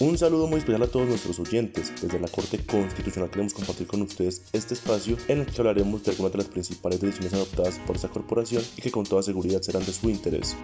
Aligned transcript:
Un 0.00 0.18
saludo 0.18 0.48
muy 0.48 0.58
especial 0.58 0.82
a 0.82 0.88
todos 0.88 1.06
nuestros 1.06 1.38
oyentes. 1.38 1.92
Desde 2.02 2.18
la 2.18 2.26
Corte 2.26 2.58
Constitucional 2.58 3.30
queremos 3.30 3.54
compartir 3.54 3.86
con 3.86 4.02
ustedes 4.02 4.42
este 4.52 4.74
espacio 4.74 5.16
en 5.28 5.40
el 5.40 5.46
que 5.46 5.60
hablaremos 5.60 6.02
de 6.02 6.10
algunas 6.10 6.32
de 6.32 6.38
las 6.38 6.48
principales 6.48 7.00
decisiones 7.00 7.32
adoptadas 7.32 7.78
por 7.86 7.94
esta 7.94 8.08
corporación 8.08 8.62
y 8.76 8.82
que 8.82 8.90
con 8.90 9.04
toda 9.04 9.22
seguridad 9.22 9.62
serán 9.62 9.86
de 9.86 9.92
su 9.92 10.10
interés. 10.10 10.56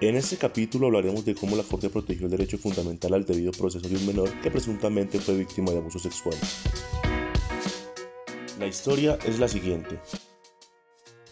En 0.00 0.16
este 0.16 0.36
capítulo 0.36 0.88
hablaremos 0.88 1.24
de 1.24 1.36
cómo 1.36 1.56
la 1.56 1.62
Corte 1.62 1.88
protegió 1.88 2.26
el 2.26 2.32
derecho 2.32 2.58
fundamental 2.58 3.14
al 3.14 3.24
debido 3.24 3.52
proceso 3.52 3.88
de 3.88 3.94
un 3.94 4.06
menor 4.06 4.30
que 4.40 4.50
presuntamente 4.50 5.20
fue 5.20 5.36
víctima 5.36 5.70
de 5.70 5.78
abuso 5.78 6.00
sexual. 6.00 6.36
La 8.58 8.66
historia 8.66 9.18
es 9.24 9.38
la 9.38 9.46
siguiente. 9.46 10.00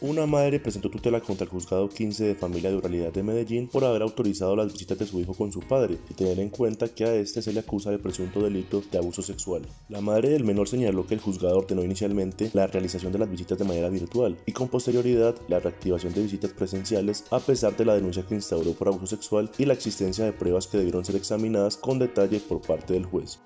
Una 0.07 0.27
madre 0.27 0.61
presentó 0.61 0.91
tutela 0.91 1.19
contra 1.23 1.45
el 1.45 1.51
juzgado 1.51 1.89
15 1.89 2.25
de 2.25 2.35
familia 2.35 2.69
de 2.69 2.77
oralidad 2.77 3.11
de 3.11 3.23
Medellín 3.23 3.69
por 3.69 3.87
haber 3.87 4.03
autorizado 4.03 4.55
las 4.55 4.71
visitas 4.71 4.99
de 4.99 5.07
su 5.07 5.19
hijo 5.19 5.33
con 5.33 5.51
su 5.51 5.61
padre 5.61 5.97
y 6.11 6.13
tener 6.13 6.39
en 6.41 6.51
cuenta 6.51 6.89
que 6.89 7.05
a 7.05 7.15
este 7.15 7.41
se 7.41 7.55
le 7.55 7.61
acusa 7.61 7.91
de 7.91 7.99
presunto 7.99 8.43
delito 8.43 8.83
de 8.93 8.99
abuso 8.99 9.23
sexual. 9.23 9.63
La 9.89 10.03
madre 10.03 10.29
del 10.29 10.45
menor 10.45 10.69
señaló 10.69 11.07
que 11.07 11.15
el 11.15 11.21
juzgado 11.21 11.57
ordenó 11.57 11.83
inicialmente 11.83 12.51
la 12.53 12.67
realización 12.67 13.13
de 13.13 13.19
las 13.21 13.31
visitas 13.31 13.57
de 13.57 13.65
manera 13.65 13.89
virtual 13.89 14.37
y 14.45 14.53
con 14.53 14.69
posterioridad 14.69 15.37
la 15.49 15.59
reactivación 15.59 16.13
de 16.13 16.21
visitas 16.21 16.53
presenciales 16.53 17.25
a 17.31 17.41
pesar 17.41 17.75
de 17.75 17.87
la 17.87 17.95
denuncia 17.95 18.27
que 18.27 18.35
instauró 18.35 18.75
por 18.75 18.89
abuso 18.89 19.07
sexual 19.07 19.51
y 19.57 19.65
la 19.65 19.73
existencia 19.73 20.27
de 20.27 20.35
pruebas 20.35 20.67
que 20.67 20.77
debieron 20.77 21.07
ser 21.07 21.17
examinadas 21.17 21.79
con 21.79 21.99
detalle 21.99 22.41
por 22.41 22.61
parte 22.61 22.93
del 22.93 23.07
juez. 23.07 23.39